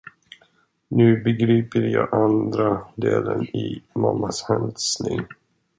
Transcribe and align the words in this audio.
Nu 0.91 1.17
begriper 1.23 1.81
jag 1.81 2.13
andra 2.13 2.81
delen 2.95 3.41
i 3.43 3.83
mammas 3.95 4.43
hälsning. 4.49 5.25